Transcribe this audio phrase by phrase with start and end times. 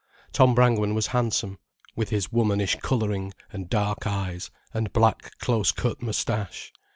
[0.33, 1.59] Tom Brangwen was handsome,
[1.95, 6.73] with his womanish colouring and dark eyes and black close cut moustache.